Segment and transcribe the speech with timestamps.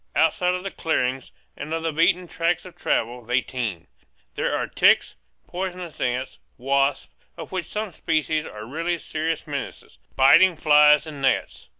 [0.15, 3.85] Outside of the clearings, and of the beaten tracks of travel, they teem.
[4.33, 10.55] There are ticks, poisonous ants, wasps of which some species are really serious menaces biting
[10.55, 11.69] flies and gnats.